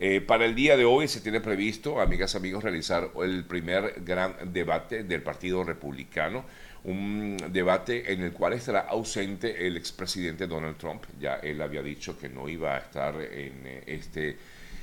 Eh, 0.00 0.20
para 0.20 0.44
el 0.44 0.54
día 0.54 0.76
de 0.76 0.84
hoy 0.84 1.08
se 1.08 1.20
tiene 1.20 1.40
previsto, 1.40 2.00
amigas, 2.00 2.36
amigos, 2.36 2.62
realizar 2.62 3.10
el 3.20 3.44
primer 3.44 4.00
gran 4.04 4.52
debate 4.52 5.02
del 5.02 5.22
Partido 5.22 5.64
Republicano, 5.64 6.44
un 6.84 7.36
debate 7.50 8.12
en 8.12 8.22
el 8.22 8.32
cual 8.32 8.52
estará 8.52 8.80
ausente 8.80 9.66
el 9.66 9.76
expresidente 9.76 10.46
Donald 10.46 10.76
Trump. 10.76 11.02
Ya 11.18 11.36
él 11.36 11.60
había 11.60 11.82
dicho 11.82 12.16
que 12.16 12.28
no 12.28 12.48
iba 12.48 12.76
a 12.76 12.78
estar 12.78 13.16
en 13.16 13.66
eh, 13.66 13.82
este 13.86 14.36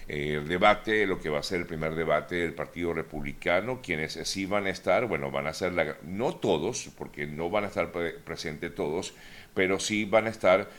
eh, 0.09 0.43
debate, 0.45 1.07
lo 1.07 1.21
que 1.21 1.29
va 1.29 1.39
a 1.39 1.43
ser 1.43 1.61
el 1.61 1.65
primer 1.65 1.95
debate 1.95 2.35
del 2.35 2.53
Partido 2.53 2.93
Republicano. 2.93 3.79
Quienes 3.81 4.19
sí 4.23 4.45
van 4.45 4.65
a 4.65 4.69
estar, 4.69 5.05
bueno, 5.07 5.31
van 5.31 5.47
a 5.47 5.53
ser, 5.53 5.71
la, 5.71 5.95
no 6.03 6.35
todos, 6.35 6.89
porque 6.97 7.25
no 7.25 7.49
van 7.49 7.63
a 7.63 7.67
estar 7.67 7.89
presentes 8.25 8.75
todos, 8.75 9.13
pero 9.53 9.79
sí 9.79 10.03
van 10.03 10.27
a 10.27 10.29
estar 10.29 10.69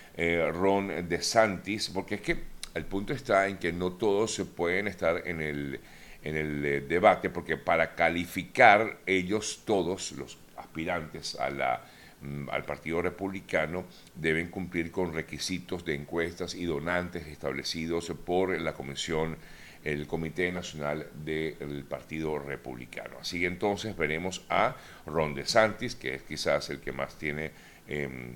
Ron 0.52 1.08
DeSantis, 1.08 1.88
porque 1.88 2.16
es 2.16 2.20
que 2.20 2.55
el 2.76 2.84
punto 2.84 3.12
está 3.12 3.48
en 3.48 3.58
que 3.58 3.72
no 3.72 3.92
todos 3.92 4.34
se 4.34 4.44
pueden 4.44 4.86
estar 4.86 5.22
en 5.26 5.40
el, 5.40 5.80
en 6.22 6.36
el 6.36 6.64
eh, 6.64 6.80
debate, 6.80 7.30
porque 7.30 7.56
para 7.56 7.94
calificar 7.94 8.98
ellos 9.06 9.62
todos, 9.64 10.12
los 10.12 10.38
aspirantes 10.56 11.36
a 11.36 11.50
la, 11.50 11.84
mm, 12.20 12.50
al 12.50 12.64
Partido 12.64 13.00
Republicano, 13.02 13.84
deben 14.14 14.48
cumplir 14.50 14.90
con 14.92 15.14
requisitos 15.14 15.84
de 15.84 15.94
encuestas 15.94 16.54
y 16.54 16.64
donantes 16.64 17.26
establecidos 17.26 18.12
por 18.24 18.60
la 18.60 18.74
Comisión 18.74 19.36
el 19.84 20.08
Comité 20.08 20.50
Nacional 20.50 21.06
del 21.24 21.84
Partido 21.88 22.40
Republicano. 22.40 23.18
Así 23.20 23.40
que 23.40 23.46
entonces 23.46 23.96
veremos 23.96 24.44
a 24.48 24.74
Ron 25.06 25.34
DeSantis, 25.34 25.94
que 25.94 26.14
es 26.14 26.22
quizás 26.22 26.70
el 26.70 26.80
que 26.80 26.90
más 26.90 27.16
tiene 27.16 27.52
em, 27.86 28.34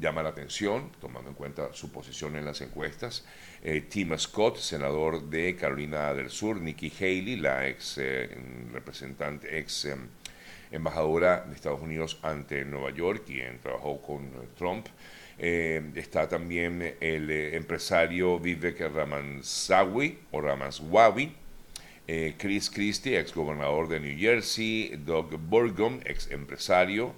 llama 0.00 0.22
la 0.22 0.30
atención, 0.30 0.90
tomando 1.00 1.30
en 1.30 1.34
cuenta 1.34 1.72
su 1.72 1.90
posición 1.90 2.36
en 2.36 2.44
las 2.44 2.60
encuestas. 2.60 3.24
Eh, 3.62 3.82
Tim 3.88 4.16
Scott, 4.18 4.56
senador 4.58 5.28
de 5.28 5.56
Carolina 5.56 6.14
del 6.14 6.30
Sur, 6.30 6.60
Nikki 6.60 6.92
Haley, 6.98 7.36
la 7.36 7.68
ex 7.68 7.98
eh, 7.98 8.28
representante, 8.72 9.58
ex 9.58 9.86
em, 9.86 10.08
embajadora 10.70 11.44
de 11.46 11.54
Estados 11.54 11.80
Unidos 11.80 12.18
ante 12.22 12.64
Nueva 12.64 12.90
York, 12.90 13.24
quien 13.26 13.58
trabajó 13.60 14.00
con 14.00 14.30
Trump. 14.56 14.86
Eh, 15.40 15.92
está 15.94 16.28
también 16.28 16.96
el 17.00 17.30
empresario 17.30 18.38
Vivek 18.38 18.80
Ramaswamy 18.80 20.18
o 20.32 20.40
Ramaswamy, 20.40 21.34
Chris 22.38 22.70
Christie, 22.70 23.18
ex 23.20 23.34
gobernador 23.34 23.86
de 23.86 24.00
New 24.00 24.18
Jersey, 24.18 24.96
Doug 25.04 25.36
Burgum, 25.36 26.00
ex 26.06 26.30
empresario, 26.30 27.14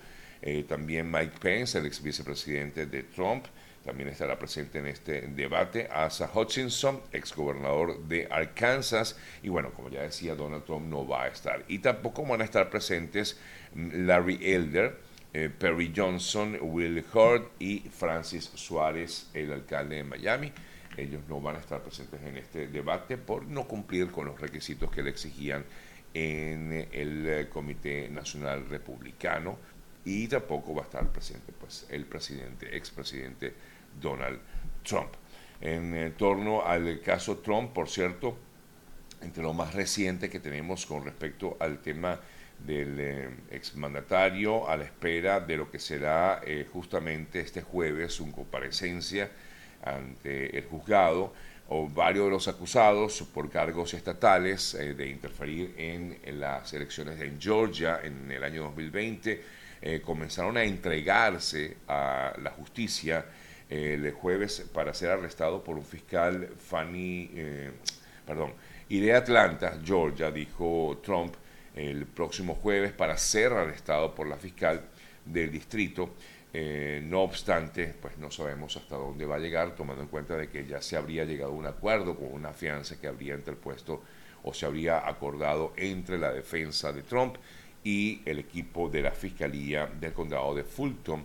también 0.68 1.10
Mike 1.10 1.34
Pence, 1.40 1.78
el 1.78 1.86
ex 1.86 2.02
vicepresidente 2.02 2.86
de 2.86 3.02
Trump, 3.02 3.46
también 3.84 4.10
estará 4.10 4.38
presente 4.38 4.78
en 4.78 4.86
este 4.86 5.22
debate 5.22 5.88
Asa 5.90 6.30
Hutchinson, 6.32 7.00
exgobernador 7.12 7.98
de 8.06 8.28
Arkansas. 8.30 9.16
Y 9.42 9.48
bueno, 9.48 9.72
como 9.72 9.88
ya 9.88 10.02
decía, 10.02 10.34
Donald 10.34 10.64
Trump 10.64 10.86
no 10.86 11.06
va 11.06 11.24
a 11.24 11.28
estar. 11.28 11.64
Y 11.66 11.78
tampoco 11.78 12.24
van 12.26 12.42
a 12.42 12.44
estar 12.44 12.68
presentes 12.68 13.40
Larry 13.74 14.38
Elder, 14.42 14.98
eh, 15.32 15.48
Perry 15.48 15.92
Johnson, 15.96 16.58
Will 16.60 17.02
Hurd 17.12 17.48
y 17.58 17.80
Francis 17.90 18.50
Suárez, 18.54 19.30
el 19.32 19.50
alcalde 19.52 19.96
de 19.96 20.04
Miami. 20.04 20.52
Ellos 20.96 21.22
no 21.26 21.40
van 21.40 21.56
a 21.56 21.60
estar 21.60 21.82
presentes 21.82 22.20
en 22.22 22.36
este 22.36 22.66
debate 22.66 23.16
por 23.16 23.46
no 23.46 23.66
cumplir 23.66 24.10
con 24.10 24.26
los 24.26 24.38
requisitos 24.38 24.90
que 24.90 25.02
le 25.02 25.08
exigían 25.08 25.64
en 26.12 26.88
el 26.92 27.26
eh, 27.26 27.48
Comité 27.48 28.10
Nacional 28.10 28.68
Republicano 28.68 29.56
y 30.04 30.28
tampoco 30.28 30.74
va 30.74 30.82
a 30.82 30.84
estar 30.84 31.06
presente 31.08 31.52
pues 31.58 31.86
el 31.90 32.06
presidente, 32.06 32.76
expresidente 32.76 33.54
Donald 34.00 34.40
Trump. 34.82 35.10
En 35.60 35.94
eh, 35.94 36.10
torno 36.16 36.64
al 36.64 37.00
caso 37.00 37.38
Trump, 37.38 37.72
por 37.72 37.88
cierto, 37.88 38.36
entre 39.20 39.42
lo 39.42 39.52
más 39.52 39.74
reciente 39.74 40.30
que 40.30 40.40
tenemos 40.40 40.86
con 40.86 41.04
respecto 41.04 41.56
al 41.60 41.80
tema 41.80 42.18
del 42.58 42.98
eh, 42.98 43.30
exmandatario 43.50 44.68
a 44.68 44.76
la 44.76 44.84
espera 44.84 45.40
de 45.40 45.56
lo 45.56 45.70
que 45.70 45.78
será 45.78 46.40
eh, 46.44 46.66
justamente 46.72 47.40
este 47.40 47.62
jueves 47.62 48.14
su 48.14 48.30
comparecencia 48.32 49.30
ante 49.82 50.58
el 50.58 50.64
juzgado 50.64 51.32
o 51.68 51.88
varios 51.88 52.26
de 52.26 52.30
los 52.32 52.48
acusados 52.48 53.22
por 53.32 53.48
cargos 53.48 53.94
estatales 53.94 54.72
de 54.72 55.06
interferir 55.06 55.72
en, 55.78 56.18
en, 56.22 56.40
las 56.40 56.72
elecciones 56.74 57.18
en 57.20 57.40
Georgia 57.40 58.00
en 58.02 58.30
el 58.30 58.42
año 58.42 58.64
2020 58.64 59.59
comenzaron 60.04 60.56
a 60.56 60.64
entregarse 60.64 61.78
a 61.88 62.34
la 62.42 62.50
justicia 62.50 63.24
el 63.70 64.10
jueves 64.10 64.68
para 64.74 64.92
ser 64.92 65.10
arrestado 65.10 65.62
por 65.62 65.76
un 65.76 65.84
fiscal 65.84 66.48
Fanny, 66.58 67.30
eh, 67.34 67.70
perdón, 68.26 68.52
iré 68.88 69.14
a 69.14 69.18
Atlanta, 69.18 69.78
Georgia, 69.82 70.30
dijo 70.32 71.00
Trump 71.02 71.34
el 71.76 72.04
próximo 72.06 72.56
jueves 72.56 72.92
para 72.92 73.16
ser 73.16 73.52
arrestado 73.52 74.12
por 74.12 74.26
la 74.26 74.36
fiscal 74.36 74.82
del 75.24 75.52
distrito. 75.52 76.14
Eh, 76.52 77.00
no 77.04 77.20
obstante, 77.20 77.94
pues 78.00 78.18
no 78.18 78.28
sabemos 78.32 78.76
hasta 78.76 78.96
dónde 78.96 79.24
va 79.24 79.36
a 79.36 79.38
llegar, 79.38 79.76
tomando 79.76 80.02
en 80.02 80.08
cuenta 80.08 80.36
de 80.36 80.48
que 80.48 80.66
ya 80.66 80.82
se 80.82 80.96
habría 80.96 81.24
llegado 81.24 81.52
a 81.52 81.54
un 81.54 81.66
acuerdo 81.66 82.16
con 82.16 82.32
una 82.32 82.52
fianza 82.52 83.00
que 83.00 83.06
habría 83.06 83.36
interpuesto 83.36 84.02
o 84.42 84.52
se 84.52 84.66
habría 84.66 85.06
acordado 85.06 85.74
entre 85.76 86.18
la 86.18 86.32
defensa 86.32 86.92
de 86.92 87.02
Trump 87.02 87.36
y 87.84 88.22
el 88.24 88.38
equipo 88.40 88.88
de 88.88 89.02
la 89.02 89.10
Fiscalía 89.10 89.86
del 89.86 90.12
Condado 90.12 90.54
de 90.54 90.64
Fulton 90.64 91.24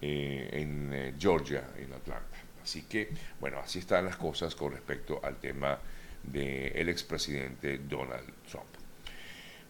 eh, 0.00 0.48
en 0.52 0.92
eh, 0.92 1.14
Georgia, 1.18 1.70
en 1.78 1.92
Atlanta. 1.92 2.36
Así 2.62 2.82
que, 2.82 3.10
bueno, 3.40 3.58
así 3.58 3.78
están 3.78 4.04
las 4.04 4.16
cosas 4.16 4.54
con 4.54 4.72
respecto 4.72 5.20
al 5.22 5.36
tema 5.36 5.78
del 6.22 6.88
expresidente 6.88 7.78
Donald 7.78 8.26
Trump. 8.50 8.66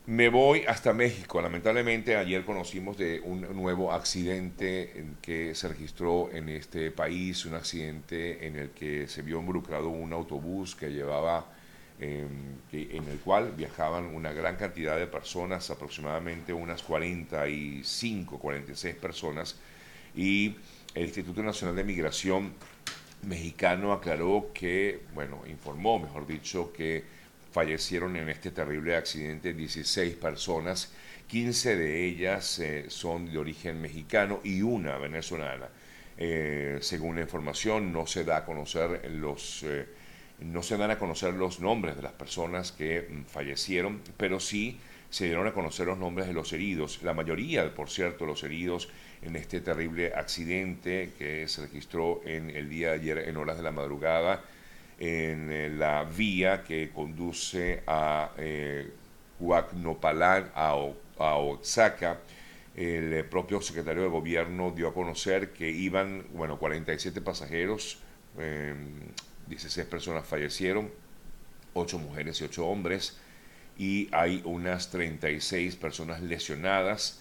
Me 0.07 0.29
voy 0.29 0.63
hasta 0.67 0.93
México. 0.93 1.43
Lamentablemente 1.43 2.17
ayer 2.17 2.45
conocimos 2.45 2.97
de 2.97 3.21
un 3.21 3.41
nuevo 3.57 3.93
accidente 3.93 5.05
que 5.21 5.53
se 5.55 5.67
registró 5.67 6.31
en 6.33 6.49
este 6.49 6.93
país, 6.93 7.45
un 7.45 7.55
accidente 7.55 8.47
en 8.47 8.57
el 8.57 8.71
que 8.71 9.09
se 9.09 9.23
vio 9.23 9.41
involucrado 9.41 9.89
un 9.89 10.13
autobús 10.13 10.77
que 10.77 10.91
llevaba, 10.91 11.53
em, 12.01 12.57
en 12.73 13.09
el 13.09 13.19
cual 13.21 13.53
viajaban 13.57 14.07
una 14.07 14.33
gran 14.33 14.57
cantidad 14.57 14.97
de 14.99 15.07
personas, 15.07 15.71
aproximadamente 15.71 16.53
unas 16.53 16.83
45, 16.83 18.39
46 18.39 18.95
personas, 18.97 19.57
y 20.15 20.57
el 20.95 21.05
Instituto 21.05 21.43
Nacional 21.43 21.77
de 21.77 21.85
Migración 21.85 22.53
mexicano 23.23 23.93
aclaró 23.93 24.51
que, 24.55 25.01
bueno, 25.15 25.43
informó, 25.47 25.99
mejor 25.99 26.27
dicho, 26.27 26.73
que 26.73 27.05
fallecieron 27.53 28.17
en 28.17 28.29
este 28.29 28.51
terrible 28.51 28.97
accidente 28.97 29.55
16 29.55 30.15
personas, 30.17 30.93
15 31.29 31.77
de 31.77 32.05
ellas 32.05 32.59
eh, 32.59 32.85
son 32.89 33.31
de 33.33 33.39
origen 33.39 33.81
mexicano 33.81 34.41
y 34.45 34.63
una 34.63 34.97
venezolana. 34.99 35.69
Eh, 36.19 36.79
según 36.81 37.17
la 37.17 37.23
información, 37.23 37.93
no 37.93 38.07
se 38.07 38.25
da 38.25 38.39
a 38.39 38.45
conocer 38.45 39.11
los 39.11 39.63
eh, 39.65 39.87
no 40.41 40.63
se 40.63 40.77
dan 40.77 40.91
a 40.91 40.99
conocer 40.99 41.35
los 41.35 41.61
nombres 41.61 41.97
de 41.97 42.03
las 42.03 42.13
personas 42.13 42.73
que 42.73 43.09
mm, 43.09 43.25
fallecieron, 43.25 44.01
pero 44.17 44.41
sí 44.41 44.79
se 45.11 45.27
dieron 45.27 45.47
a 45.47 45.53
conocer 45.53 45.87
los 45.87 45.99
nombres 45.99 46.27
de 46.27 46.35
los 46.35 46.53
heridos. 46.53 47.03
La 47.03 47.15
mayoría, 47.15 47.75
por 47.75 47.89
cierto, 47.91 48.27
los 48.27 48.43
heridos 48.43 48.89
en 49.23 49.37
este 49.37 49.61
terrible 49.61 50.13
accidente 50.15 51.13
que 51.19 51.49
se 51.49 51.63
registró 51.63 52.21
en 52.25 52.51
el 52.51 52.69
día 52.69 52.89
de 52.91 52.95
ayer 52.95 53.19
en 53.29 53.37
horas 53.37 53.57
de 53.57 53.63
la 53.63 53.73
madrugada 53.73 54.43
en 54.99 55.51
eh, 55.53 55.69
la 55.69 56.05
vía 56.05 56.63
que 56.63 56.91
conduce 56.91 57.83
a 57.87 58.31
eh, 58.39 58.91
a, 60.55 60.75
Oaxaca. 61.41 62.19
El 62.75 63.13
eh, 63.13 63.25
propio 63.25 63.61
secretario 63.61 64.03
de 64.03 64.09
gobierno 64.09 64.71
dio 64.71 64.89
a 64.89 64.95
conocer 64.95 65.53
que 65.53 65.69
iban, 65.71 66.27
bueno, 66.35 66.59
47 66.59 67.21
pasajeros, 67.21 67.99
16 69.47 69.79
em, 69.79 69.91
personas 69.91 70.27
fallecieron, 70.27 70.91
8 71.75 71.99
mujeres 71.99 72.41
y 72.41 72.45
8 72.45 72.67
hombres, 72.67 73.19
y 73.79 74.09
hay 74.13 74.41
unas 74.45 74.91
36 74.91 75.77
personas 75.77 76.23
lesionadas. 76.23 77.21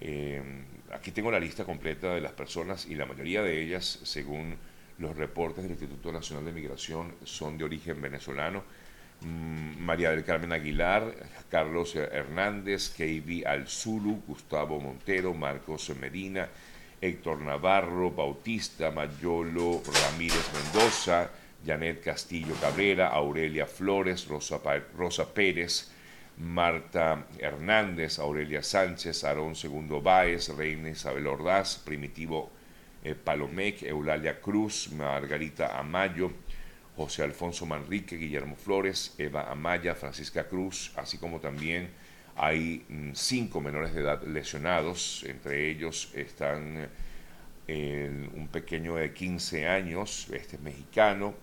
Em, 0.00 0.64
aquí 0.92 1.10
tengo 1.10 1.30
la 1.30 1.40
lista 1.40 1.64
completa 1.64 2.14
de 2.14 2.20
las 2.20 2.32
personas 2.32 2.86
y 2.86 2.94
la 2.94 3.06
mayoría 3.06 3.42
de 3.42 3.60
ellas, 3.60 4.00
según 4.04 4.56
los 4.98 5.16
reportes 5.16 5.62
del 5.64 5.72
Instituto 5.72 6.12
Nacional 6.12 6.44
de 6.44 6.52
Migración, 6.52 7.14
son 7.24 7.58
de 7.58 7.64
origen 7.64 8.00
venezolano. 8.00 8.64
Mm, 9.20 9.78
María 9.80 10.10
del 10.10 10.24
Carmen 10.24 10.52
Aguilar, 10.52 11.14
Carlos 11.50 11.96
Hernández, 11.96 12.90
Keivi 12.90 13.44
Alzulu, 13.44 14.22
Gustavo 14.26 14.78
Montero, 14.78 15.32
Marcos 15.32 15.90
Medina, 15.98 16.48
Héctor 17.00 17.40
Navarro, 17.40 18.10
Bautista, 18.10 18.90
Mayolo, 18.90 19.82
Ramírez 19.86 20.50
Mendoza, 20.52 21.30
Janet 21.66 22.02
Castillo 22.02 22.54
Cabrera, 22.60 23.08
Aurelia 23.08 23.66
Flores, 23.66 24.28
Rosa, 24.28 25.34
Pérez, 25.34 25.90
Marta 26.38 27.26
Hernández, 27.38 28.18
Aurelia 28.18 28.62
Sánchez, 28.62 29.24
Aarón 29.24 29.56
Segundo 29.56 30.00
Báez, 30.00 30.48
Reina 30.50 30.90
Isabel 30.90 31.26
Ordaz, 31.26 31.78
Primitivo 31.78 32.50
eh, 33.02 33.14
Palomec, 33.14 33.82
Eulalia 33.82 34.40
Cruz, 34.40 34.90
Margarita 34.92 35.78
Amayo, 35.78 36.30
José 36.96 37.22
Alfonso 37.22 37.66
Manrique, 37.66 38.16
Guillermo 38.16 38.56
Flores, 38.56 39.14
Eva 39.18 39.50
Amaya, 39.50 39.94
Francisca 39.94 40.48
Cruz, 40.48 40.92
así 40.96 41.18
como 41.18 41.40
también 41.40 41.90
hay 42.36 42.84
mm, 42.88 43.10
cinco 43.14 43.60
menores 43.60 43.94
de 43.94 44.02
edad 44.02 44.22
lesionados, 44.22 45.24
entre 45.26 45.70
ellos 45.70 46.10
están 46.14 46.88
eh, 47.68 48.28
un 48.34 48.48
pequeño 48.48 48.96
de 48.96 49.12
15 49.12 49.66
años, 49.66 50.28
este 50.32 50.56
es 50.56 50.62
mexicano, 50.62 51.34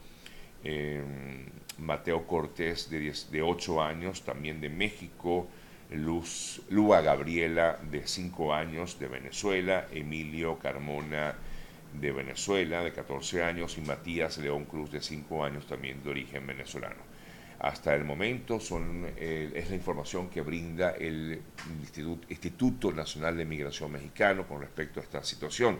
em, 0.64 1.46
Mateo 1.78 2.26
Cortés 2.28 2.90
de, 2.90 3.14
de 3.32 3.42
8 3.42 3.82
años, 3.82 4.24
también 4.24 4.62
de 4.62 4.70
México, 4.70 5.48
Luz, 5.92 6.62
Lua 6.70 7.02
Gabriela 7.02 7.78
de 7.92 8.08
5 8.08 8.54
años 8.54 9.00
de 9.00 9.08
Venezuela, 9.08 9.88
Emilio 9.92 10.58
Carmona 10.58 11.36
de 11.94 12.12
Venezuela 12.12 12.84
de 12.84 12.92
14 12.92 13.44
años 13.44 13.78
y 13.78 13.82
Matías 13.82 14.38
León 14.40 14.66
Cruz 14.66 14.92
de 14.92 15.02
5 15.02 15.44
años 15.44 15.68
también 15.68 16.04
de 16.04 16.10
origen 16.10 16.48
venezolano. 16.48 17.14
Hasta 17.60 17.96
el 17.96 18.04
momento 18.04 18.60
eh, 19.18 19.52
es 19.56 19.70
la 19.70 19.76
información 19.76 20.30
que 20.30 20.42
brinda 20.42 20.92
el 20.92 21.40
Instituto, 21.80 22.28
Instituto 22.30 22.92
Nacional 22.92 23.38
de 23.38 23.46
Migración 23.46 23.92
Mexicano 23.92 24.46
con 24.48 24.62
respecto 24.62 25.00
a 25.00 25.04
esta 25.04 25.24
situación. 25.24 25.80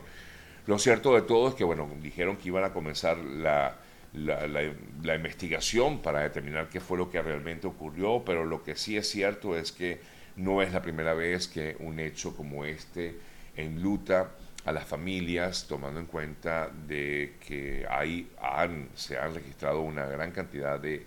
Lo 0.66 0.78
cierto 0.78 1.14
de 1.14 1.22
todo 1.22 1.48
es 1.48 1.54
que, 1.54 1.64
bueno, 1.64 1.86
dijeron 2.00 2.36
que 2.36 2.48
iban 2.48 2.64
a 2.64 2.72
comenzar 2.72 3.18
la, 3.18 3.76
la, 4.14 5.14
investigación 5.14 6.00
para 6.00 6.20
determinar 6.20 6.68
qué 6.68 6.80
fue 6.80 6.98
lo 6.98 7.10
que 7.10 7.20
realmente 7.20 7.66
ocurrió, 7.66 8.22
pero 8.24 8.44
lo 8.44 8.62
que 8.62 8.76
sí 8.76 8.96
es 8.96 9.08
cierto 9.08 9.56
es 9.56 9.72
que 9.72 10.00
no 10.36 10.62
es 10.62 10.72
la 10.72 10.82
primera 10.82 11.14
vez 11.14 11.48
que 11.48 11.76
un 11.80 11.98
hecho 12.00 12.36
como 12.36 12.64
este 12.64 13.16
enluta 13.56 14.30
a 14.64 14.72
las 14.72 14.84
familias, 14.84 15.66
tomando 15.68 16.00
en 16.00 16.06
cuenta 16.06 16.70
de 16.86 17.34
que 17.46 17.86
hay, 17.88 18.30
han, 18.40 18.88
se 18.94 19.18
han 19.18 19.34
registrado 19.34 19.82
una 19.82 20.06
gran 20.06 20.30
cantidad 20.32 20.80
de 20.80 21.04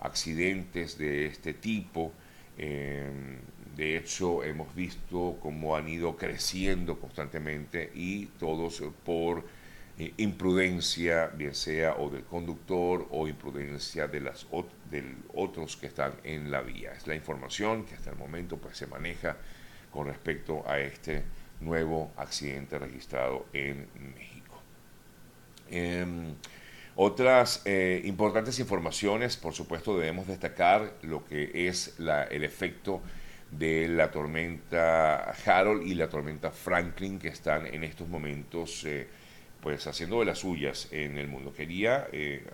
accidentes 0.00 0.98
de 0.98 1.26
este 1.26 1.54
tipo. 1.54 2.12
Em, 2.58 3.38
de 3.76 3.96
hecho, 3.96 4.44
hemos 4.44 4.74
visto 4.74 5.38
cómo 5.40 5.76
han 5.76 5.88
ido 5.88 6.16
creciendo 6.16 6.98
constantemente 6.98 7.90
y 7.94 8.26
todos 8.26 8.82
por 9.04 9.44
eh, 9.98 10.14
imprudencia, 10.18 11.26
bien 11.26 11.54
sea 11.54 11.96
o 11.96 12.08
del 12.08 12.24
conductor 12.24 13.08
o 13.10 13.26
imprudencia 13.26 14.06
de 14.06 14.20
las 14.20 14.46
del 14.90 15.16
otros 15.34 15.76
que 15.76 15.86
están 15.86 16.14
en 16.22 16.50
la 16.50 16.60
vía. 16.60 16.92
Es 16.92 17.06
la 17.06 17.16
información 17.16 17.84
que 17.84 17.94
hasta 17.94 18.10
el 18.10 18.16
momento 18.16 18.58
pues, 18.58 18.76
se 18.76 18.86
maneja 18.86 19.36
con 19.90 20.06
respecto 20.06 20.62
a 20.68 20.78
este 20.78 21.24
nuevo 21.60 22.12
accidente 22.16 22.78
registrado 22.78 23.46
en 23.52 23.88
México. 24.14 24.62
Em, 25.68 26.34
otras 26.94 27.62
eh, 27.64 28.00
importantes 28.04 28.58
informaciones, 28.58 29.36
por 29.36 29.52
supuesto, 29.52 29.98
debemos 29.98 30.26
destacar 30.26 30.94
lo 31.02 31.24
que 31.24 31.68
es 31.68 31.96
el 31.98 32.44
efecto 32.44 33.02
de 33.50 33.88
la 33.88 34.10
tormenta 34.10 35.32
Harold 35.44 35.86
y 35.86 35.94
la 35.94 36.08
tormenta 36.08 36.50
Franklin 36.50 37.18
que 37.18 37.28
están 37.28 37.66
en 37.66 37.82
estos 37.82 38.08
momentos 38.08 38.84
eh, 38.84 39.08
pues 39.60 39.86
haciendo 39.86 40.20
de 40.20 40.26
las 40.26 40.38
suyas 40.38 40.88
en 40.92 41.18
el 41.18 41.28
mundo. 41.28 41.52
Quería 41.52 42.08
eh, 42.12 42.44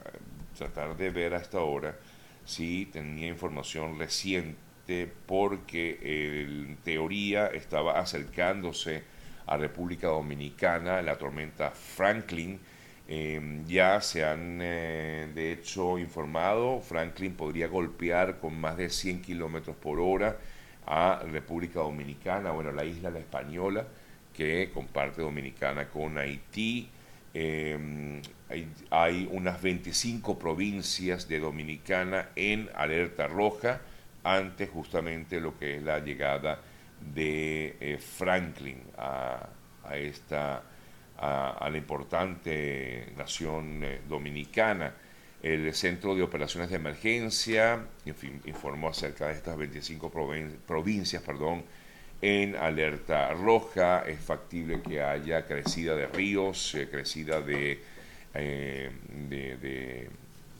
tratar 0.56 0.97
de 0.97 1.11
ver 1.11 1.35
hasta 1.35 1.59
ahora 1.59 1.97
si 2.45 2.87
tenía 2.87 3.29
información 3.29 3.99
reciente 3.99 5.11
porque 5.27 5.99
en 6.03 6.77
teoría 6.85 7.47
estaba 7.49 7.99
acercándose 7.99 9.03
a 9.47 9.56
República 9.56 10.09
Dominicana 10.09 11.03
la 11.03 11.17
tormenta 11.17 11.71
Franklin 11.71 12.61
Em, 13.06 13.67
ya 13.67 14.01
se 14.01 14.25
han, 14.25 14.61
eh, 14.62 15.29
de 15.35 15.53
hecho, 15.53 15.99
informado, 15.99 16.81
Franklin 16.81 17.35
podría 17.35 17.69
golpear 17.69 18.39
con 18.39 18.59
más 18.59 18.77
de 18.79 18.89
100 18.89 19.21
kilómetros 19.21 19.77
por 19.77 20.01
hora 20.01 20.39
a 20.87 21.23
República 21.31 21.81
Dominicana, 21.81 22.51
bueno, 22.53 22.73
la 22.73 22.85
isla 22.85 23.11
La 23.11 23.19
Española, 23.19 23.87
que 24.36 24.70
comparte 24.72 25.22
Dominicana 25.22 25.88
con 25.88 26.19
Haití. 26.19 26.88
Em, 27.32 28.20
hay, 28.90 29.28
unas 29.32 29.60
25 29.60 30.38
provincias 30.38 31.26
de 31.26 31.40
Dominicana 31.40 32.28
en 32.36 32.69
alerta 32.75 33.26
roja 33.26 33.81
ante 34.22 34.66
justamente 34.66 35.40
lo 35.40 35.58
que 35.58 35.76
es 35.76 35.82
la 35.82 35.98
llegada 35.98 36.60
de 37.14 37.76
eh, 37.81 37.98
Franklin 37.98 38.81
a, 38.96 39.48
a 39.84 39.96
esta 39.96 40.62
a, 41.19 41.69
la 41.70 41.78
importante 41.78 43.12
nación 43.16 43.81
eh, 43.82 44.00
dominicana. 44.08 44.92
El 45.42 45.75
Centro 45.75 46.14
de 46.14 46.22
Operaciones 46.22 46.70
de 46.70 46.76
Emergencia 46.76 47.86
informó 48.46 48.88
acerca 48.88 49.28
de 49.28 49.34
estas 49.34 49.56
25 49.58 50.10
provincias 50.66 51.22
perdón, 51.22 51.64
en 52.25 52.56
alerta 52.56 53.35
roja. 53.35 54.03
Es 54.06 54.19
factible 54.19 54.81
que 54.81 55.03
haya 55.03 55.44
crecida 55.44 55.94
de 55.94 56.06
ríos, 56.06 56.75
eh, 56.75 56.88
crecida 56.91 57.43
de, 57.43 57.79
eh, 58.32 58.91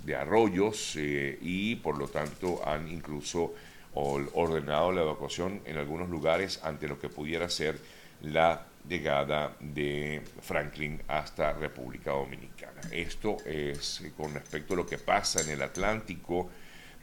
de, 0.05 0.15
arroyos 0.15 0.97
y 0.97 1.77
por 1.77 1.97
lo 1.97 2.07
tanto 2.09 2.61
han 2.69 2.87
incluso 2.89 3.55
ordenado 3.95 4.93
la 4.93 5.01
evacuación 5.01 5.63
en 5.65 5.79
algunos 5.79 6.11
lugares 6.11 6.61
ante 6.63 6.87
lo 6.87 7.01
que 7.01 7.09
pudiera 7.09 7.49
ser 7.49 7.79
la 8.23 8.67
llegada 8.87 9.57
de 9.59 10.23
Franklin 10.43 11.01
hasta 11.09 11.55
República 11.55 12.11
Dominicana. 12.11 12.83
Esto 12.93 13.39
es 13.47 14.05
con 14.15 14.35
respecto 14.35 14.75
a 14.75 14.77
lo 14.77 14.87
que 14.87 14.99
pasa 14.99 15.41
en 15.41 15.51
el 15.51 15.63
Atlántico, 15.63 16.51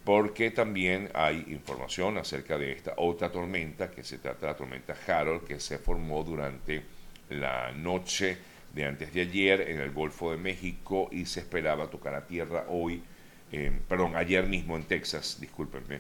porque 0.03 0.51
también 0.51 1.09
hay 1.13 1.45
información 1.49 2.17
acerca 2.17 2.57
de 2.57 2.71
esta 2.71 2.93
otra 2.97 3.31
tormenta, 3.31 3.91
que 3.91 4.03
se 4.03 4.17
trata 4.17 4.47
de 4.47 4.51
la 4.53 4.57
tormenta 4.57 4.95
Harold, 5.07 5.45
que 5.45 5.59
se 5.59 5.77
formó 5.77 6.23
durante 6.23 6.81
la 7.29 7.71
noche 7.71 8.37
de 8.73 8.85
antes 8.85 9.13
de 9.13 9.21
ayer 9.21 9.61
en 9.61 9.79
el 9.79 9.91
Golfo 9.91 10.31
de 10.31 10.37
México 10.37 11.09
y 11.11 11.25
se 11.25 11.41
esperaba 11.41 11.89
tocar 11.89 12.15
a 12.15 12.25
tierra 12.25 12.65
hoy, 12.69 13.03
eh, 13.51 13.71
perdón, 13.87 14.15
ayer 14.15 14.47
mismo 14.47 14.75
en 14.75 14.83
Texas, 14.83 15.37
discúlpenme. 15.39 15.99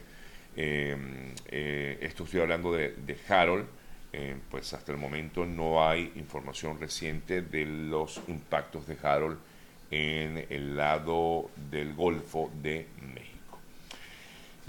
Eh, 0.55 0.97
eh, 1.47 1.97
esto 2.01 2.23
estoy 2.23 2.41
hablando 2.41 2.73
de, 2.73 2.89
de 2.89 3.17
Harold 3.29 3.65
eh, 4.13 4.35
pues 4.49 4.73
hasta 4.73 4.91
el 4.91 4.97
momento 4.97 5.45
no 5.45 5.87
hay 5.87 6.11
información 6.15 6.77
reciente 6.79 7.41
de 7.41 7.65
los 7.65 8.21
impactos 8.27 8.85
de 8.85 8.97
Harold 9.01 9.37
en 9.89 10.45
el 10.49 10.75
lado 10.75 11.49
del 11.69 11.93
Golfo 11.93 12.51
de 12.61 12.87
México. 13.15 13.40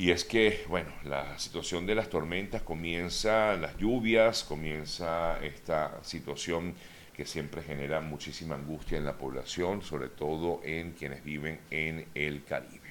Y 0.03 0.11
es 0.11 0.25
que, 0.25 0.65
bueno, 0.69 0.91
la 1.05 1.39
situación 1.39 1.87
de 1.87 1.95
las 1.95 2.11
tormentas 2.11 2.63
comienza, 2.63 3.55
las 3.55 3.79
lluvias, 3.79 4.43
comienza 4.43 5.39
esta 5.45 6.03
situación 6.03 6.75
que 7.15 7.25
siempre 7.25 7.63
genera 7.63 8.01
muchísima 8.01 8.57
angustia 8.57 8.99
en 8.99 9.05
la 9.05 9.17
población, 9.17 9.81
sobre 9.81 10.09
todo 10.09 10.61
en 10.65 10.91
quienes 10.95 11.23
viven 11.23 11.61
en 11.71 12.05
el 12.17 12.43
Caribe. 12.43 12.91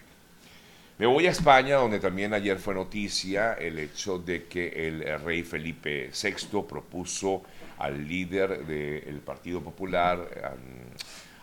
Me 0.99 1.05
voy 1.05 1.27
a 1.27 1.31
España, 1.31 1.75
donde 1.75 1.99
también 1.99 2.33
ayer 2.33 2.57
fue 2.59 2.75
noticia 2.75 3.55
el 3.55 3.77
hecho 3.79 4.17
de 4.17 4.45
que 4.45 4.69
el 4.87 5.19
rey 5.19 5.43
Felipe 5.43 6.11
VI 6.13 6.63
propuso 6.65 7.43
al 7.79 8.07
líder 8.07 8.65
del 8.65 9.19
Partido 9.19 9.59
Popular, 9.59 10.55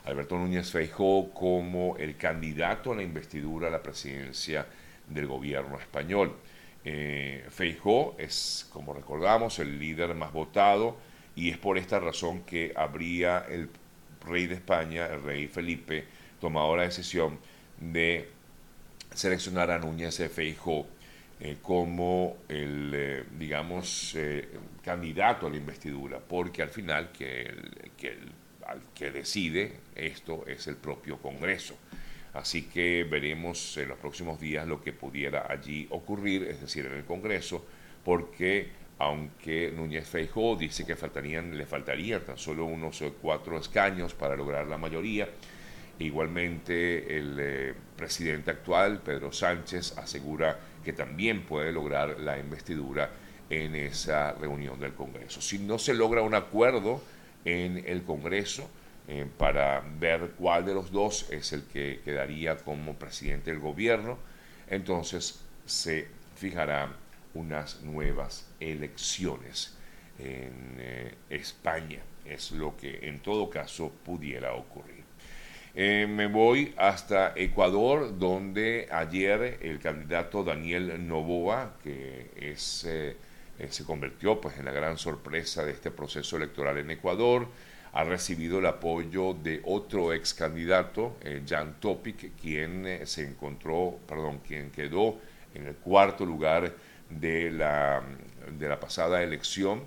Alberto 0.06 0.38
Núñez 0.38 0.70
Feijó, 0.70 1.30
como 1.34 1.94
el 1.98 2.16
candidato 2.16 2.92
a 2.92 2.96
la 2.96 3.02
investidura 3.02 3.68
a 3.68 3.70
la 3.70 3.82
presidencia 3.82 4.64
del 5.08 5.26
gobierno 5.26 5.78
español. 5.78 6.34
Eh, 6.84 7.44
Feijó 7.50 8.14
es, 8.18 8.68
como 8.72 8.94
recordamos, 8.94 9.58
el 9.58 9.78
líder 9.78 10.14
más 10.14 10.32
votado 10.32 10.96
y 11.34 11.50
es 11.50 11.58
por 11.58 11.78
esta 11.78 12.00
razón 12.00 12.42
que 12.42 12.72
habría 12.74 13.44
el 13.48 13.68
rey 14.26 14.46
de 14.46 14.54
España, 14.54 15.06
el 15.06 15.22
rey 15.22 15.48
Felipe, 15.48 16.04
tomado 16.40 16.76
la 16.76 16.84
decisión 16.84 17.38
de 17.80 18.28
seleccionar 19.14 19.70
a 19.70 19.78
Núñez 19.78 20.16
Feijóo 20.32 20.86
eh, 21.40 21.58
como 21.62 22.38
el, 22.48 22.90
eh, 22.92 23.24
digamos, 23.38 24.12
eh, 24.16 24.48
candidato 24.82 25.46
a 25.46 25.50
la 25.50 25.56
investidura, 25.56 26.18
porque 26.18 26.62
al 26.62 26.70
final 26.70 27.12
que, 27.12 27.42
el, 27.42 27.92
que, 27.96 28.18
al 28.66 28.82
que 28.92 29.12
decide 29.12 29.72
esto 29.94 30.44
es 30.48 30.66
el 30.66 30.74
propio 30.76 31.18
Congreso. 31.18 31.76
Así 32.38 32.62
que 32.62 33.06
veremos 33.08 33.76
en 33.76 33.88
los 33.88 33.98
próximos 33.98 34.40
días 34.40 34.66
lo 34.66 34.82
que 34.82 34.92
pudiera 34.92 35.46
allí 35.50 35.86
ocurrir, 35.90 36.44
es 36.44 36.60
decir, 36.60 36.86
en 36.86 36.94
el 36.94 37.04
Congreso, 37.04 37.64
porque 38.04 38.68
aunque 38.98 39.72
Núñez 39.74 40.08
Feijóo 40.08 40.56
dice 40.56 40.84
que 40.84 40.96
faltarían, 40.96 41.56
le 41.56 41.66
faltarían 41.66 42.24
tan 42.24 42.38
solo 42.38 42.64
unos 42.64 43.02
cuatro 43.20 43.58
escaños 43.58 44.14
para 44.14 44.36
lograr 44.36 44.66
la 44.66 44.78
mayoría, 44.78 45.28
Igualmente, 46.00 47.16
el 47.16 47.36
eh, 47.40 47.74
presidente 47.96 48.52
actual, 48.52 49.00
Pedro 49.02 49.32
Sánchez, 49.32 49.98
asegura 49.98 50.58
que 50.84 50.92
también 50.92 51.42
puede 51.42 51.72
lograr 51.72 52.20
la 52.20 52.38
investidura 52.38 53.10
en 53.50 53.74
esa 53.74 54.32
reunión 54.32 54.78
del 54.78 54.94
Congreso. 54.94 55.40
Si 55.40 55.58
no 55.58 55.78
se 55.78 55.94
logra 55.94 56.22
un 56.22 56.34
acuerdo 56.34 57.02
en 57.44 57.82
el 57.84 58.04
Congreso, 58.04 58.70
eh, 59.10 59.26
para 59.38 59.82
ver 59.98 60.32
cuál 60.36 60.66
de 60.66 60.74
los 60.74 60.92
dos 60.92 61.30
es 61.30 61.54
el 61.54 61.62
que 61.62 62.00
quedaría 62.04 62.58
como 62.58 62.92
presidente 62.92 63.50
del 63.50 63.58
gobierno. 63.58 64.18
Entonces 64.68 65.40
se 65.64 66.08
fijarán 66.36 66.92
unas 67.32 67.80
nuevas 67.80 68.46
elecciones 68.60 69.74
en 70.18 70.76
eh, 70.78 71.14
España. 71.30 72.00
Es 72.26 72.52
lo 72.52 72.76
que 72.76 73.08
en 73.08 73.20
todo 73.20 73.48
caso 73.48 73.90
pudiera 74.04 74.52
ocurrir. 74.52 75.04
Eh, 75.74 76.06
me 76.06 76.26
voy 76.26 76.74
hasta 76.76 77.32
Ecuador, 77.34 78.18
donde 78.18 78.88
ayer 78.90 79.58
el 79.62 79.78
candidato 79.78 80.44
Daniel 80.44 81.08
Novoa, 81.08 81.78
que 81.82 82.54
se 82.58 83.84
convirtió 83.86 84.38
pues, 84.38 84.58
en 84.58 84.66
la 84.66 84.72
gran 84.72 84.98
sorpresa 84.98 85.64
de 85.64 85.72
este 85.72 85.90
proceso 85.90 86.36
electoral 86.36 86.76
en 86.76 86.90
Ecuador, 86.90 87.48
ha 87.92 88.04
recibido 88.04 88.58
el 88.58 88.66
apoyo 88.66 89.34
de 89.34 89.60
otro 89.64 90.12
ex 90.12 90.34
candidato, 90.34 91.16
Jan 91.46 91.80
Topic, 91.80 92.32
quien 92.40 93.00
se 93.04 93.24
encontró, 93.24 93.98
perdón, 94.06 94.40
quien 94.46 94.70
quedó 94.70 95.18
en 95.54 95.66
el 95.66 95.74
cuarto 95.76 96.24
lugar 96.24 96.72
de 97.10 97.50
la, 97.50 98.02
de 98.58 98.68
la 98.68 98.78
pasada 98.78 99.22
elección, 99.22 99.82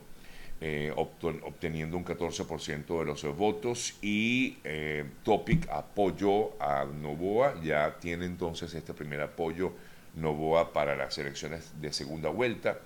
eh, 0.64 0.94
obteniendo 0.96 1.98
un 1.98 2.06
14% 2.06 3.00
de 3.00 3.06
los 3.06 3.24
votos 3.36 3.96
y 4.00 4.60
eh, 4.64 5.06
Topic 5.24 5.68
apoyó 5.70 6.62
a 6.62 6.86
Novoa, 6.86 7.60
ya 7.64 7.98
tiene 8.00 8.26
entonces 8.26 8.74
este 8.76 8.94
primer 8.94 9.22
apoyo 9.22 9.74
Novoa 10.16 10.72
para 10.72 10.96
las 10.96 11.18
elecciones 11.18 11.82
de 11.82 11.92
segunda 11.92 12.30
vuelta 12.30 12.78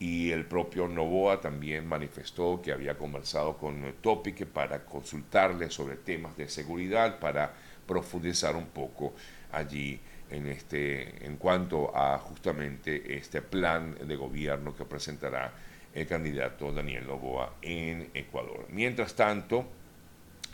y 0.00 0.30
el 0.30 0.44
propio 0.44 0.86
Novoa 0.86 1.40
también 1.40 1.86
manifestó 1.86 2.60
que 2.62 2.72
había 2.72 2.96
conversado 2.96 3.56
con 3.56 3.94
Topic 4.00 4.46
para 4.46 4.84
consultarle 4.84 5.70
sobre 5.70 5.96
temas 5.96 6.36
de 6.36 6.48
seguridad, 6.48 7.18
para 7.18 7.52
profundizar 7.86 8.54
un 8.54 8.66
poco 8.66 9.14
allí 9.52 9.98
en, 10.30 10.46
este, 10.46 11.26
en 11.26 11.36
cuanto 11.36 11.96
a 11.96 12.18
justamente 12.18 13.16
este 13.16 13.42
plan 13.42 13.96
de 14.06 14.14
gobierno 14.14 14.76
que 14.76 14.84
presentará 14.84 15.52
el 15.94 16.06
candidato 16.06 16.70
Daniel 16.70 17.06
Novoa 17.06 17.54
en 17.62 18.10
Ecuador. 18.14 18.66
Mientras 18.70 19.14
tanto, 19.14 19.66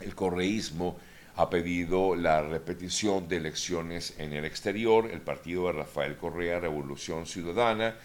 el 0.01 0.15
correísmo 0.15 0.97
ha 1.35 1.49
pedido 1.49 2.15
la 2.15 2.41
repetición 2.41 3.27
de 3.27 3.37
elecciones 3.37 4.15
en 4.17 4.33
el 4.33 4.45
exterior. 4.45 5.09
El 5.11 5.21
partido 5.21 5.67
de 5.67 5.73
Rafael 5.73 6.15
Correa, 6.15 6.59
Revolución 6.59 7.25
Ciudadana, 7.25 7.95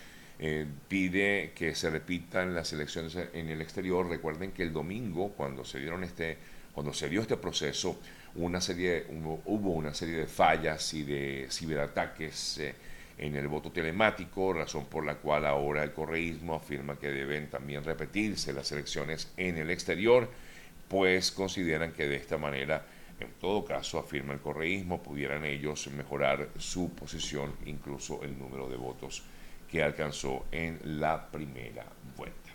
eh, 0.43 0.67
pide 0.89 1.53
que 1.55 1.75
se 1.75 1.91
repitan 1.91 2.55
las 2.55 2.73
elecciones 2.73 3.15
en 3.15 3.51
el 3.51 3.61
exterior. 3.61 4.09
Recuerden 4.09 4.53
que 4.53 4.63
el 4.63 4.73
domingo, 4.73 5.35
cuando 5.37 5.67
se 5.67 5.79
dieron 5.79 6.03
este, 6.03 6.39
cuando 6.73 6.95
se 6.95 7.11
dio 7.11 7.21
este 7.21 7.37
proceso, 7.37 8.01
una 8.37 8.59
serie, 8.63 9.05
hubo 9.45 9.73
una 9.73 9.93
serie 9.93 10.17
de 10.17 10.27
fallas 10.27 10.95
y 10.95 11.03
de 11.03 11.47
ciberataques 11.51 12.57
eh, 12.57 12.75
en 13.19 13.37
el 13.37 13.49
voto 13.49 13.71
telemático, 13.71 14.55
razón 14.55 14.87
por 14.87 15.05
la 15.05 15.17
cual 15.17 15.45
ahora 15.45 15.83
el 15.83 15.93
correísmo 15.93 16.55
afirma 16.55 16.99
que 16.99 17.09
deben 17.11 17.51
también 17.51 17.85
repetirse 17.85 18.55
las 18.55 18.73
elecciones 18.73 19.31
en 19.37 19.59
el 19.59 19.71
exterior, 19.71 20.27
pues 20.89 21.33
consideran 21.33 21.93
que 21.93 22.09
de 22.09 22.17
esta 22.17 22.39
manera, 22.39 22.87
en 23.21 23.29
todo 23.39 23.67
caso, 23.67 23.99
afirma 23.99 24.33
el 24.33 24.41
correísmo, 24.41 25.03
pudieran 25.03 25.45
ellos 25.45 25.87
mejorar 25.89 26.49
su 26.57 26.89
posición, 26.95 27.53
incluso 27.67 28.23
el 28.23 28.39
número 28.39 28.71
de 28.71 28.77
votos 28.77 29.23
que 29.71 29.83
alcanzó 29.83 30.47
en 30.51 30.79
la 31.01 31.31
primera 31.31 31.85
vuelta. 32.17 32.51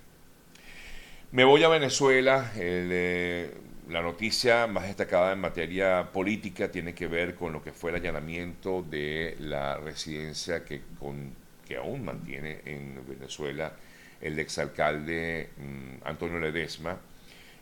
Me 1.31 1.43
voy 1.43 1.63
a 1.63 1.69
Venezuela. 1.69 2.51
El, 2.55 2.89
eh, 2.91 3.53
la 3.89 4.01
noticia 4.01 4.67
más 4.67 4.87
destacada 4.87 5.33
en 5.33 5.39
materia 5.39 6.11
política 6.11 6.71
tiene 6.71 6.93
que 6.93 7.07
ver 7.07 7.35
con 7.35 7.53
lo 7.53 7.63
que 7.63 7.71
fue 7.71 7.91
el 7.91 7.97
allanamiento 7.97 8.81
de 8.81 9.35
la 9.39 9.77
residencia 9.77 10.65
que, 10.65 10.81
con, 10.99 11.33
que 11.67 11.77
aún 11.77 12.03
mantiene 12.03 12.61
en 12.65 12.99
Venezuela 13.07 13.73
el 14.21 14.39
exalcalde 14.39 15.49
mm, 15.57 16.07
Antonio 16.07 16.39
Ledesma. 16.39 16.97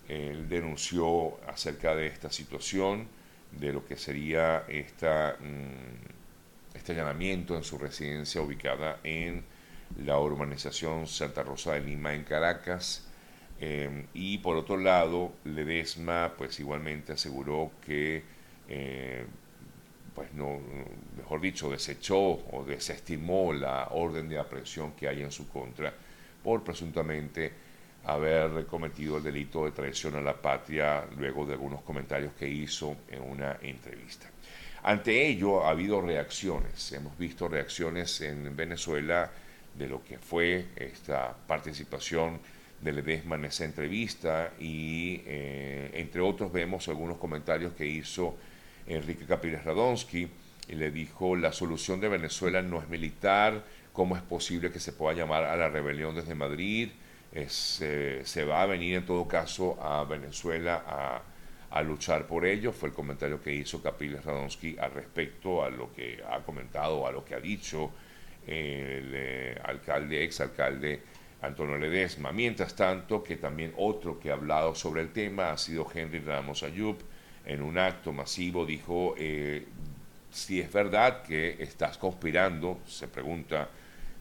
Él 0.07 0.47
denunció 0.47 1.39
acerca 1.47 1.95
de 1.95 2.07
esta 2.07 2.31
situación, 2.31 3.07
de 3.51 3.71
lo 3.73 3.85
que 3.85 3.97
sería 3.97 4.63
esta, 4.67 5.37
mm, 5.39 6.22
este 6.73 6.93
allanamiento 6.93 7.55
en 7.55 7.63
su 7.63 7.77
residencia 7.77 8.41
ubicada 8.41 8.99
en 9.03 9.43
la 10.05 10.19
urbanización 10.19 11.07
Santa 11.07 11.43
Rosa 11.43 11.73
de 11.73 11.81
Lima 11.81 12.13
en 12.13 12.23
Caracas 12.23 13.07
Em, 13.65 14.07
y 14.13 14.39
por 14.39 14.57
otro 14.57 14.75
lado, 14.75 15.31
Ledesma, 15.45 16.33
pues 16.37 16.59
igualmente 16.59 17.13
aseguró 17.13 17.71
que, 17.85 18.21
eh, 18.67 19.25
pues 20.13 20.33
no, 20.33 20.59
mejor 21.17 21.39
dicho, 21.39 21.71
desechó 21.71 22.19
o 22.19 22.65
desestimó 22.67 23.53
la 23.53 23.87
orden 23.91 24.27
de 24.27 24.37
aprehensión 24.37 24.91
que 24.93 25.07
hay 25.07 25.21
en 25.21 25.31
su 25.31 25.47
contra 25.47 25.93
por 26.43 26.61
presuntamente 26.63 27.53
haber 28.03 28.65
cometido 28.65 29.17
el 29.17 29.23
delito 29.23 29.63
de 29.63 29.71
traición 29.71 30.15
a 30.15 30.21
la 30.21 30.33
patria 30.41 31.05
luego 31.17 31.45
de 31.45 31.53
algunos 31.53 31.81
comentarios 31.83 32.33
que 32.33 32.49
hizo 32.49 32.97
en 33.09 33.21
una 33.21 33.59
entrevista. 33.61 34.29
Ante 34.83 35.27
ello 35.27 35.63
ha 35.63 35.69
habido 35.69 36.01
reacciones, 36.01 36.91
hemos 36.91 37.17
visto 37.17 37.47
reacciones 37.47 38.19
en 38.19 38.53
Venezuela 38.53 39.31
de 39.73 39.87
lo 39.87 40.03
que 40.03 40.17
fue 40.17 40.65
esta 40.75 41.33
participación 41.47 42.41
de 42.81 42.91
Ledesma 42.91 43.37
en 43.37 43.45
esa 43.45 43.63
entrevista 43.63 44.51
y 44.59 45.21
eh, 45.25 45.89
entre 45.93 46.19
otros 46.19 46.51
vemos 46.51 46.89
algunos 46.89 47.17
comentarios 47.17 47.71
que 47.73 47.87
hizo 47.87 48.35
Enrique 48.85 49.25
Capriles 49.25 49.63
Radonsky 49.63 50.27
y 50.67 50.75
le 50.75 50.91
dijo 50.91 51.37
la 51.37 51.53
solución 51.53 52.01
de 52.01 52.09
Venezuela 52.09 52.61
no 52.61 52.81
es 52.81 52.89
militar, 52.89 53.63
cómo 53.93 54.17
es 54.17 54.21
posible 54.21 54.69
que 54.69 54.81
se 54.81 54.91
pueda 54.91 55.15
llamar 55.15 55.45
a 55.45 55.55
la 55.55 55.69
rebelión 55.69 56.13
desde 56.13 56.35
Madrid, 56.35 56.89
eh, 57.31 57.47
se 57.49 58.43
va 58.43 58.61
a 58.61 58.65
venir 58.65 58.95
en 58.95 59.05
todo 59.05 59.29
caso 59.29 59.81
a 59.81 60.03
Venezuela 60.03 60.83
a, 60.85 61.21
luchar 61.81 62.27
por 62.27 62.45
ello, 62.45 62.71
fue 62.71 62.89
el 62.89 62.95
comentario 62.95 63.41
que 63.41 63.53
hizo 63.53 63.81
Capriles 63.81 64.23
Radonsky 64.23 64.77
al 64.77 64.91
respecto 64.91 65.63
a 65.63 65.69
lo 65.69 65.91
que 65.93 66.21
ha 66.29 66.39
comentado, 66.41 67.07
a 67.07 67.11
lo 67.11 67.25
que 67.25 67.35
ha 67.35 67.39
dicho 67.39 67.91
el 68.45 69.11
eh, 69.13 69.59
alcalde, 69.63 70.23
exalcalde 70.23 71.01
Antonio 71.41 71.77
Ledesma. 71.77 72.31
Mientras 72.31 72.75
tanto, 72.75 73.23
que 73.23 73.37
también 73.37 73.73
otro 73.77 74.19
que 74.19 74.31
ha 74.31 74.33
hablado 74.33 74.75
sobre 74.75 75.01
el 75.01 75.11
tema 75.11 75.51
ha 75.51 75.57
sido 75.57 75.87
Henry 75.93 76.19
Ramos 76.19 76.63
Ayub. 76.63 76.97
En 77.45 77.61
un 77.61 77.77
acto 77.77 78.13
masivo 78.13 78.65
dijo, 78.65 79.15
eh, 79.17 79.65
si 80.31 80.61
es 80.61 80.71
verdad 80.71 81.23
que 81.23 81.57
estás 81.59 81.97
conspirando, 81.97 82.79
se 82.87 83.07
pregunta 83.07 83.69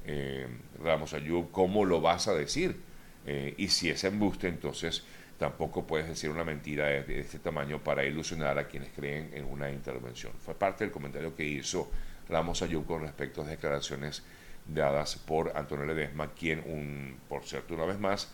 eh, 0.04 0.46
Ramos 0.82 1.14
Ayub, 1.14 1.50
¿cómo 1.52 1.84
lo 1.84 2.00
vas 2.00 2.26
a 2.26 2.34
decir? 2.34 2.76
Eh, 3.24 3.54
y 3.56 3.68
si 3.68 3.88
es 3.88 4.02
embuste, 4.02 4.48
entonces 4.48 5.04
tampoco 5.42 5.84
puedes 5.84 6.06
decir 6.06 6.30
una 6.30 6.44
mentira 6.44 6.86
de, 6.86 7.18
este 7.18 7.40
tamaño 7.40 7.82
para 7.82 8.04
ilusionar 8.04 8.60
a 8.60 8.68
quienes 8.68 8.90
creen 8.92 9.32
en 9.34 9.44
una 9.44 9.72
intervención. 9.72 10.32
Fue 10.38 10.54
parte 10.54 10.84
del 10.84 10.92
comentario 10.92 11.34
que 11.34 11.44
hizo 11.44 11.90
Ramos 12.28 12.62
Ayub 12.62 12.86
con 12.86 13.02
respecto 13.02 13.40
a 13.40 13.44
las 13.44 13.50
declaraciones 13.50 14.22
dadas 14.68 15.16
por 15.16 15.56
Antonio 15.56 15.84
Ledesma, 15.84 16.30
quien, 16.30 17.18
por 17.28 17.42
cierto, 17.42 17.74
una 17.74 17.86
vez 17.86 17.98
más, 17.98 18.30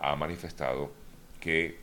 ha 0.00 0.14
manifestado 0.14 0.92
que 1.40 1.78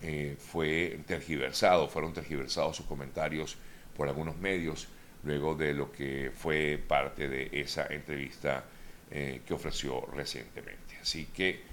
eh, 0.00 0.36
fue 0.38 1.00
tergiversado, 1.06 1.88
fueron 1.88 2.14
tergiversados 2.14 2.78
sus 2.78 2.86
comentarios 2.86 3.58
por 3.94 4.08
algunos 4.08 4.38
medios 4.38 4.88
luego 5.24 5.54
de 5.54 5.74
lo 5.74 5.92
que 5.92 6.32
fue 6.34 6.82
parte 6.88 7.28
de 7.28 7.50
esa 7.52 7.86
entrevista 7.90 8.64
eh, 9.10 9.42
que 9.46 9.52
ofreció 9.52 10.06
recientemente. 10.06 10.96
Así 11.02 11.26
que 11.26 11.67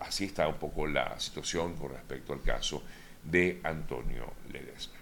así 0.00 0.24
está 0.24 0.48
un 0.48 0.56
poco 0.56 0.86
la 0.86 1.18
situación 1.18 1.74
con 1.76 1.92
respecto 1.92 2.32
al 2.32 2.42
caso 2.42 2.82
de 3.22 3.60
Antonio 3.64 4.32
Ledesma. 4.52 4.95